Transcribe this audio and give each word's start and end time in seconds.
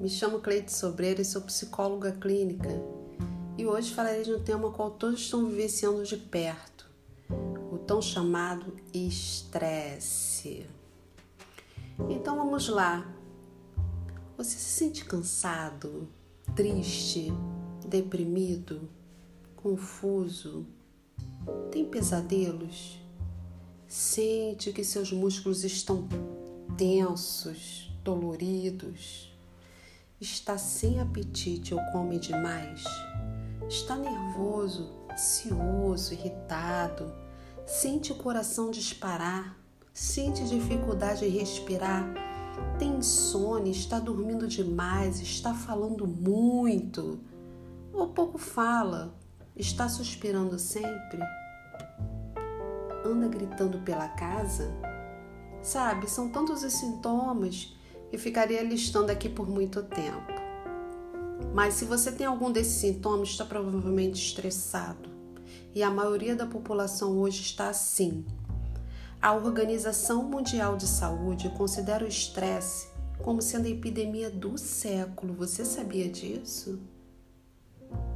Me 0.00 0.08
chamo 0.08 0.38
Cleide 0.38 0.72
Sobreira 0.72 1.20
e 1.20 1.24
sou 1.24 1.42
psicóloga 1.42 2.12
clínica. 2.12 2.68
E 3.56 3.66
hoje 3.66 3.92
falarei 3.92 4.22
de 4.22 4.32
um 4.32 4.40
tema 4.40 4.70
qual 4.70 4.92
todos 4.92 5.22
estão 5.22 5.46
vivenciando 5.46 6.04
de 6.04 6.16
perto: 6.16 6.88
o 7.72 7.78
tão 7.78 8.00
chamado 8.00 8.76
estresse. 8.94 10.66
Então 12.08 12.36
vamos 12.36 12.68
lá. 12.68 13.12
Você 14.36 14.56
se 14.56 14.70
sente 14.70 15.04
cansado, 15.04 16.08
triste, 16.54 17.32
deprimido, 17.84 18.88
confuso? 19.56 20.64
Tem 21.72 21.84
pesadelos? 21.84 23.00
Sente 23.88 24.72
que 24.72 24.84
seus 24.84 25.10
músculos 25.10 25.64
estão 25.64 26.06
tensos, 26.76 27.90
doloridos? 28.04 29.36
Está 30.20 30.58
sem 30.58 30.98
apetite 30.98 31.72
ou 31.72 31.80
come 31.92 32.18
demais? 32.18 32.82
Está 33.68 33.94
nervoso, 33.94 34.90
ansioso, 35.12 36.12
irritado? 36.12 37.14
Sente 37.64 38.10
o 38.10 38.16
coração 38.16 38.68
disparar? 38.72 39.56
Sente 39.94 40.42
dificuldade 40.48 41.24
em 41.24 41.28
respirar? 41.28 42.04
Tem 42.80 42.96
insônia? 42.96 43.70
Está 43.70 44.00
dormindo 44.00 44.48
demais? 44.48 45.20
Está 45.20 45.54
falando 45.54 46.04
muito? 46.04 47.20
Ou 47.92 48.08
pouco 48.08 48.38
fala? 48.38 49.14
Está 49.54 49.88
suspirando 49.88 50.58
sempre? 50.58 51.20
anda 53.04 53.28
gritando 53.28 53.78
pela 53.82 54.08
casa? 54.08 54.68
Sabe, 55.62 56.10
são 56.10 56.28
tantos 56.28 56.64
os 56.64 56.72
sintomas 56.72 57.77
que 58.10 58.18
ficaria 58.18 58.62
listando 58.62 59.12
aqui 59.12 59.28
por 59.28 59.48
muito 59.48 59.82
tempo. 59.82 60.32
Mas 61.54 61.74
se 61.74 61.84
você 61.84 62.10
tem 62.12 62.26
algum 62.26 62.50
desses 62.50 62.80
sintomas, 62.80 63.30
está 63.30 63.44
provavelmente 63.44 64.22
estressado. 64.22 65.10
E 65.74 65.82
a 65.82 65.90
maioria 65.90 66.34
da 66.34 66.46
população 66.46 67.18
hoje 67.18 67.42
está 67.42 67.68
assim. 67.68 68.24
A 69.20 69.32
Organização 69.34 70.22
Mundial 70.22 70.76
de 70.76 70.86
Saúde 70.86 71.48
considera 71.50 72.04
o 72.04 72.08
estresse 72.08 72.88
como 73.18 73.42
sendo 73.42 73.66
a 73.66 73.70
epidemia 73.70 74.30
do 74.30 74.56
século. 74.56 75.34
Você 75.34 75.64
sabia 75.64 76.08
disso? 76.08 76.78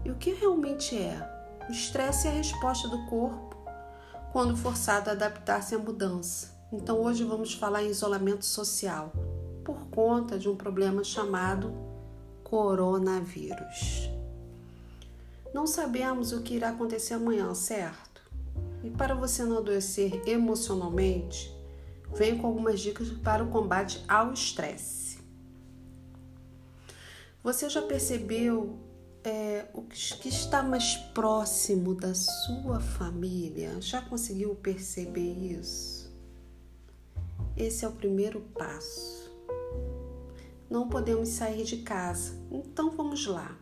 E 0.05 0.11
o 0.11 0.15
que 0.17 0.33
realmente 0.33 0.97
é? 0.97 1.29
O 1.69 1.73
estresse 1.73 2.29
é 2.29 2.31
a 2.31 2.35
resposta 2.35 2.89
do 2.89 3.05
corpo 3.07 3.57
quando 4.33 4.57
forçado 4.57 5.11
a 5.11 5.13
adaptar-se 5.13 5.75
à 5.75 5.79
mudança. 5.79 6.53
Então 6.73 7.01
hoje 7.03 7.25
vamos 7.25 7.53
falar 7.53 7.83
em 7.83 7.91
isolamento 7.91 8.45
social 8.45 9.13
por 9.64 9.86
conta 9.88 10.38
de 10.38 10.48
um 10.48 10.56
problema 10.56 11.02
chamado 11.02 11.72
coronavírus. 12.42 14.10
Não 15.55 15.66
sabemos 15.66 16.32
o 16.32 16.42
que 16.42 16.55
irá 16.55 16.70
acontecer 16.70 17.14
amanhã, 17.14 17.55
certo? 17.55 18.22
E 18.83 18.90
para 18.90 19.14
você 19.14 19.44
não 19.44 19.58
adoecer 19.58 20.22
emocionalmente, 20.27 21.55
venho 22.14 22.38
com 22.38 22.46
algumas 22.46 22.80
dicas 22.80 23.08
para 23.10 23.44
o 23.44 23.48
combate 23.48 24.02
ao 24.08 24.33
estresse. 24.33 25.18
Você 27.42 27.68
já 27.68 27.83
percebeu 27.83 28.78
é, 29.24 29.66
o 29.72 29.83
que 29.83 30.28
está 30.28 30.62
mais 30.62 30.96
próximo 31.14 31.94
da 31.94 32.14
sua 32.14 32.80
família 32.80 33.80
já 33.80 34.02
conseguiu 34.02 34.55
perceber 34.55 35.60
isso? 35.60 36.10
Esse 37.56 37.84
é 37.84 37.88
o 37.88 37.92
primeiro 37.92 38.40
passo. 38.40 39.22
Não 40.73 40.89
podemos 40.89 41.28
sair 41.28 41.65
de 41.65 41.77
casa, 41.83 42.33
então 42.51 42.92
vamos 42.92 43.27
lá. 43.27 43.58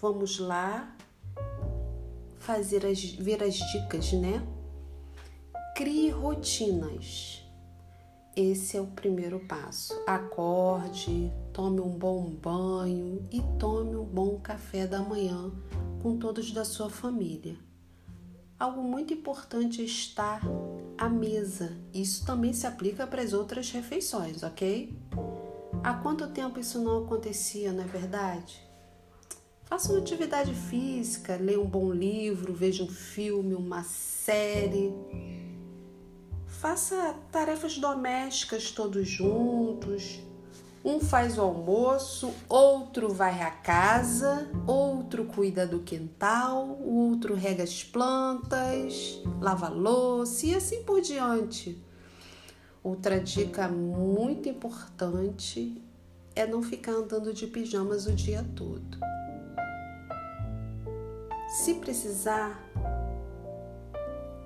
Vamos 0.00 0.40
lá 0.40 0.96
fazer 2.40 2.84
as, 2.84 3.00
ver 3.00 3.40
as 3.40 3.54
dicas, 3.54 4.12
né? 4.14 4.44
Crie 5.76 6.10
rotinas. 6.10 7.40
Esse 8.34 8.76
é 8.76 8.80
o 8.80 8.88
primeiro 8.88 9.46
passo. 9.46 9.94
Acorde, 10.08 11.32
tome 11.52 11.78
um 11.78 11.96
bom 11.96 12.30
banho 12.30 13.24
e 13.30 13.40
tome 13.56 13.94
um 13.94 14.04
bom 14.04 14.40
café 14.40 14.88
da 14.88 15.02
manhã 15.02 15.52
com 16.02 16.18
todos 16.18 16.50
da 16.50 16.64
sua 16.64 16.90
família. 16.90 17.56
Algo 18.58 18.82
muito 18.82 19.14
importante 19.14 19.82
é 19.82 19.84
estar 19.84 20.40
à 20.98 21.08
mesa. 21.08 21.76
Isso 21.92 22.26
também 22.26 22.52
se 22.52 22.66
aplica 22.66 23.06
para 23.06 23.22
as 23.22 23.32
outras 23.32 23.70
refeições, 23.70 24.42
ok? 24.42 24.92
Há 25.84 25.94
quanto 25.94 26.26
tempo 26.28 26.58
isso 26.58 26.80
não 26.80 27.04
acontecia, 27.04 27.72
não 27.72 27.84
é 27.84 27.86
verdade? 27.86 28.60
Faça 29.64 29.92
uma 29.92 30.00
atividade 30.00 30.52
física, 30.52 31.36
leia 31.36 31.60
um 31.60 31.66
bom 31.66 31.92
livro, 31.92 32.52
veja 32.52 32.82
um 32.82 32.88
filme, 32.88 33.54
uma 33.54 33.84
série 33.84 34.92
faça 36.64 37.14
tarefas 37.30 37.76
domésticas 37.76 38.70
todos 38.70 39.06
juntos. 39.06 40.18
Um 40.82 40.98
faz 40.98 41.36
o 41.36 41.42
almoço, 41.42 42.32
outro 42.48 43.12
vai 43.12 43.42
à 43.42 43.50
casa, 43.50 44.50
outro 44.66 45.26
cuida 45.26 45.66
do 45.66 45.80
quintal, 45.80 46.64
o 46.80 47.10
outro 47.10 47.34
rega 47.34 47.62
as 47.62 47.84
plantas, 47.84 49.20
lava 49.42 49.68
louça 49.68 50.46
e 50.46 50.54
assim 50.54 50.82
por 50.84 51.02
diante. 51.02 51.83
Outra 52.84 53.18
dica 53.18 53.66
muito 53.66 54.48
importante 54.48 55.82
é 56.36 56.46
não 56.46 56.62
ficar 56.62 56.92
andando 56.92 57.34
de 57.34 57.48
pijamas 57.48 58.06
o 58.06 58.12
dia 58.12 58.44
todo. 58.54 58.98
Se 61.48 61.74
precisar, 61.74 62.62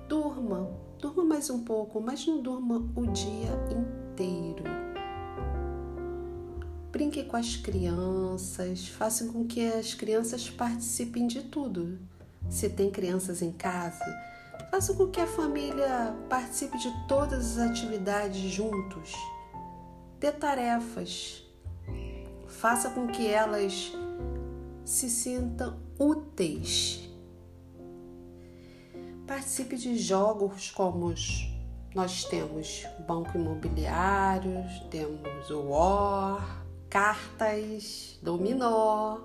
durma 0.07 0.67
Durma 1.01 1.23
mais 1.23 1.49
um 1.49 1.63
pouco, 1.63 2.01
mas 2.01 2.27
não 2.27 2.41
durma 2.41 2.75
o 2.93 3.05
dia 3.07 3.47
inteiro. 3.71 4.65
Brinque 6.91 7.23
com 7.23 7.37
as 7.37 7.55
crianças, 7.55 8.89
faça 8.89 9.27
com 9.31 9.45
que 9.45 9.65
as 9.65 9.93
crianças 9.93 10.49
participem 10.49 11.25
de 11.25 11.43
tudo. 11.43 11.97
Se 12.49 12.69
tem 12.69 12.91
crianças 12.91 13.41
em 13.41 13.53
casa, 13.53 14.03
faça 14.71 14.93
com 14.93 15.07
que 15.07 15.19
a 15.19 15.27
família 15.27 16.15
participe 16.29 16.77
de 16.77 16.91
todas 17.07 17.57
as 17.57 17.69
atividades 17.69 18.51
juntos. 18.51 19.13
Dê 20.19 20.31
tarefas. 20.31 21.43
Faça 22.47 22.89
com 22.89 23.07
que 23.07 23.27
elas 23.27 23.93
se 24.83 25.09
sintam 25.09 25.79
úteis 25.97 27.09
Participe 29.29 29.77
de 29.77 29.95
jogos 29.95 30.71
como 30.71 31.13
nós 31.93 32.23
temos 32.23 32.83
banco 33.07 33.37
imobiliários, 33.37 34.79
temos 34.89 35.51
o 35.51 35.69
War, 35.69 36.65
cartas, 36.89 38.17
dominó. 38.23 39.19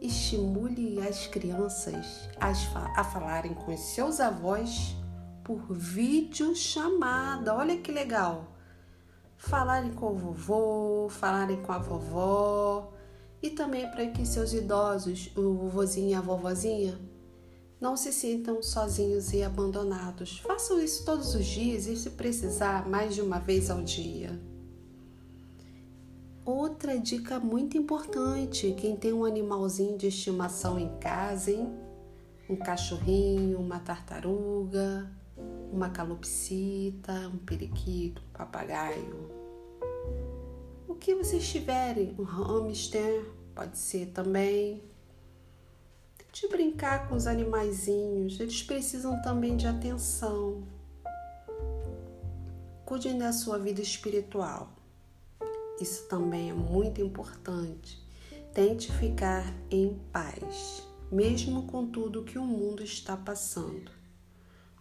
Estimule 0.00 1.00
as 1.00 1.26
crianças 1.26 2.28
a 2.38 3.04
falarem 3.04 3.54
com 3.54 3.72
os 3.72 3.80
seus 3.80 4.20
avós 4.20 4.94
por 5.42 5.72
videochamada. 5.72 7.54
Olha 7.54 7.78
que 7.78 7.90
legal! 7.90 8.52
Falarem 9.38 9.92
com 9.92 10.12
o 10.12 10.16
vovô, 10.16 11.08
falarem 11.08 11.62
com 11.62 11.72
a 11.72 11.78
vovó 11.78 12.92
e 13.42 13.50
também 13.50 13.90
para 13.90 14.06
que 14.08 14.26
seus 14.26 14.52
idosos, 14.52 15.30
o 15.36 15.54
vovozinho 15.54 16.10
e 16.10 16.14
a 16.14 16.20
vovozinha, 16.20 16.98
não 17.80 17.96
se 17.96 18.12
sintam 18.12 18.62
sozinhos 18.62 19.32
e 19.32 19.42
abandonados. 19.42 20.40
Façam 20.40 20.80
isso 20.80 21.04
todos 21.04 21.34
os 21.34 21.44
dias 21.46 21.86
e, 21.86 21.96
se 21.96 22.10
precisar, 22.10 22.88
mais 22.88 23.14
de 23.14 23.20
uma 23.20 23.38
vez 23.38 23.70
ao 23.70 23.82
dia. 23.82 24.40
Outra 26.46 26.96
dica 26.96 27.40
muito 27.40 27.76
importante: 27.76 28.72
quem 28.78 28.96
tem 28.96 29.12
um 29.12 29.24
animalzinho 29.24 29.98
de 29.98 30.06
estimação 30.06 30.78
em 30.78 30.96
casa, 31.00 31.50
hein? 31.50 31.76
Um 32.48 32.54
cachorrinho, 32.54 33.58
uma 33.58 33.80
tartaruga, 33.80 35.10
uma 35.72 35.90
calopsita, 35.90 37.28
um 37.34 37.38
periquito, 37.38 38.22
um 38.22 38.32
papagaio. 38.32 39.28
O 40.86 40.94
que 40.94 41.16
vocês 41.16 41.48
tiverem, 41.48 42.14
um 42.16 42.22
hamster, 42.22 43.28
pode 43.52 43.76
ser 43.76 44.12
também 44.12 44.84
de 46.32 46.46
brincar 46.48 47.08
com 47.08 47.16
os 47.16 47.26
animaizinhos, 47.26 48.38
eles 48.38 48.62
precisam 48.62 49.20
também 49.22 49.56
de 49.56 49.66
atenção. 49.66 50.62
Cuide 52.84 53.14
da 53.14 53.32
sua 53.32 53.58
vida 53.58 53.80
espiritual. 53.80 54.75
Isso 55.80 56.08
também 56.08 56.50
é 56.50 56.54
muito 56.54 57.00
importante. 57.00 58.02
Tente 58.54 58.90
ficar 58.92 59.44
em 59.70 60.00
paz, 60.10 60.86
mesmo 61.12 61.66
com 61.66 61.86
tudo 61.86 62.24
que 62.24 62.38
o 62.38 62.44
mundo 62.44 62.82
está 62.82 63.16
passando. 63.16 63.90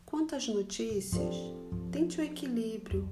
Quanto 0.06 0.36
às 0.36 0.48
notícias, 0.48 1.36
tente 1.92 2.22
o 2.22 2.24
equilíbrio. 2.24 3.10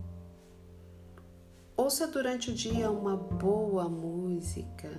Ouça 1.75 2.07
durante 2.07 2.51
o 2.51 2.53
dia 2.53 2.89
uma 2.89 3.17
boa 3.17 3.89
música. 3.89 4.89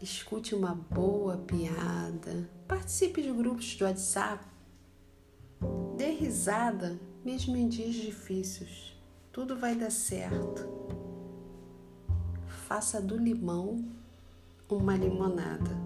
Escute 0.00 0.54
uma 0.54 0.74
boa 0.74 1.38
piada. 1.38 2.50
Participe 2.68 3.22
de 3.22 3.32
grupos 3.32 3.64
de 3.66 3.84
WhatsApp. 3.84 4.44
Dê 5.96 6.10
risada, 6.10 7.00
mesmo 7.24 7.56
em 7.56 7.68
dias 7.68 7.94
difíceis. 7.94 8.92
Tudo 9.30 9.56
vai 9.56 9.74
dar 9.74 9.90
certo. 9.90 10.81
Faça 12.72 13.02
do 13.02 13.18
limão 13.18 13.84
uma 14.66 14.96
limonada. 14.96 15.76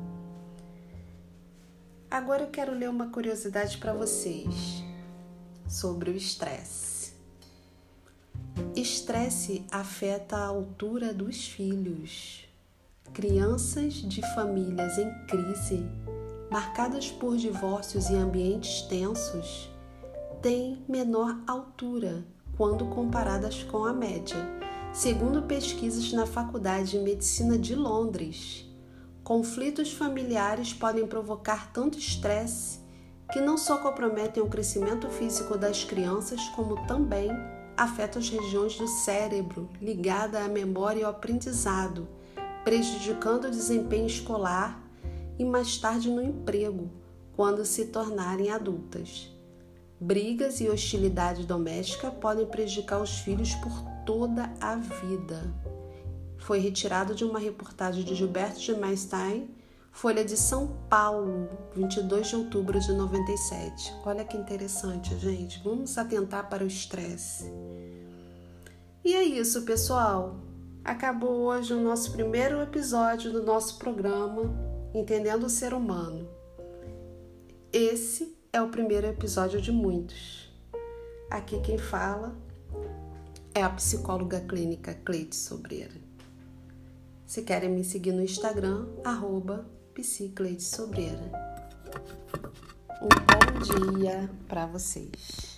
Agora 2.09 2.45
eu 2.45 2.49
quero 2.49 2.73
ler 2.73 2.89
uma 2.89 3.09
curiosidade 3.09 3.77
para 3.79 3.93
vocês 3.93 4.85
sobre 5.67 6.11
o 6.13 6.17
estresse. 6.17 7.13
Estresse 8.77 9.67
afeta 9.69 10.37
a 10.37 10.47
altura 10.47 11.13
dos 11.13 11.49
filhos. 11.49 12.49
Crianças 13.13 13.95
de 13.95 14.23
famílias 14.37 14.97
em 14.97 15.11
crise, 15.27 15.85
marcadas 16.53 17.11
por 17.11 17.37
divórcios 17.37 18.11
e 18.11 18.15
ambientes 18.15 18.83
tensos, 18.83 19.69
têm 20.41 20.85
menor 20.89 21.37
altura 21.49 22.25
quando 22.57 22.87
comparadas 22.87 23.65
com 23.65 23.85
a 23.85 23.93
média, 23.93 24.37
segundo 24.97 25.43
pesquisas 25.43 26.11
na 26.15 26.25
Faculdade 26.25 26.93
de 26.93 26.99
Medicina 26.99 27.59
de 27.59 27.75
Londres. 27.75 28.65
Conflitos 29.23 29.93
familiares 29.93 30.73
podem 30.73 31.07
provocar 31.07 31.71
tanto 31.71 31.99
estresse 31.99 32.81
que 33.31 33.39
não 33.39 33.59
só 33.59 33.77
comprometem 33.77 34.43
o 34.43 34.49
crescimento 34.49 35.11
físico 35.11 35.59
das 35.59 35.85
crianças, 35.85 36.49
como 36.57 36.87
também 36.87 37.29
afetam 37.77 38.23
as 38.23 38.31
regiões 38.31 38.79
do 38.79 38.89
cérebro 38.89 39.69
ligadas 39.83 40.41
à 40.41 40.49
memória 40.49 41.01
e 41.01 41.05
ao 41.05 41.11
aprendizado, 41.11 42.09
prejudicando 42.65 43.45
o 43.45 43.51
desempenho 43.51 44.07
escolar 44.07 44.83
e 45.39 45.45
mais 45.45 45.77
tarde 45.77 46.09
no 46.09 46.23
emprego, 46.23 46.91
quando 47.37 47.67
se 47.67 47.89
tornarem 47.89 48.51
adultas. 48.51 49.36
Brigas 50.01 50.61
e 50.61 50.69
hostilidade 50.69 51.47
doméstica 51.47 52.11
podem 52.11 52.47
prejudicar 52.47 53.01
os 53.01 53.19
filhos 53.21 53.55
por 53.57 53.73
toda 54.05 54.53
a 54.61 54.77
vida. 54.77 55.55
Foi 56.39 56.59
retirado 56.59 57.15
de 57.15 57.25
uma 57.25 57.39
reportagem 57.39 58.05
de 58.05 58.15
Gilberto 58.15 58.61
de 58.61 58.75
Mainstein 58.75 59.57
Folha 59.97 60.23
de 60.23 60.37
São 60.37 60.77
Paulo, 60.91 61.49
22 61.75 62.29
de 62.29 62.37
outubro 62.37 62.79
de 62.79 62.93
97. 62.93 63.95
Olha 64.05 64.27
que 64.27 64.37
interessante, 64.37 65.19
gente. 65.19 65.59
Vamos 65.65 65.97
atentar 65.97 66.51
para 66.51 66.63
o 66.63 66.67
estresse. 66.67 67.51
E 69.03 69.15
é 69.15 69.25
isso, 69.25 69.63
pessoal. 69.63 70.37
Acabou 70.85 71.47
hoje 71.47 71.73
o 71.73 71.83
nosso 71.83 72.13
primeiro 72.13 72.61
episódio 72.61 73.33
do 73.33 73.43
nosso 73.43 73.79
programa 73.79 74.55
Entendendo 74.95 75.45
o 75.45 75.51
Ser 75.51 75.73
Humano. 75.73 76.29
Esse 77.73 78.36
é 78.57 78.63
o 78.63 78.69
primeiro 78.69 79.07
episódio 79.07 79.61
de 79.61 79.71
muitos. 79.71 80.51
Aqui 81.31 81.61
quem 81.61 81.77
fala 81.77 82.35
é 83.55 83.63
a 83.63 83.69
psicóloga 83.69 84.41
clínica 84.41 84.95
Cleide 85.05 85.37
Sobreira. 85.37 86.01
Se 87.27 87.43
querem 87.43 87.69
me 87.69 87.85
seguir 87.85 88.13
no 88.13 88.23
Instagram, 88.23 88.87
arroba 89.05 89.67
Sobreira. 90.59 91.31
Um 93.03 93.09
bom 93.09 93.61
dia 93.61 94.31
para 94.49 94.65
vocês. 94.65 95.56